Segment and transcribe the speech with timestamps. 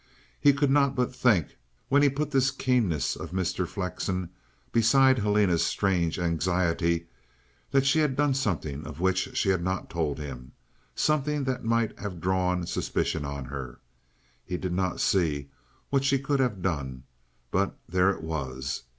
[0.39, 1.57] He could not but think,
[1.87, 3.67] when he put this keenness of Mr.
[3.67, 4.31] Flexen
[4.71, 7.05] beside Helena's strange anxiety,
[7.69, 10.53] that she had done something of which she had not told him,
[10.95, 13.79] something that might have drawn suspicion on her.
[14.43, 15.49] He did not see
[15.91, 17.03] what she could have done;
[17.51, 18.81] but there it was.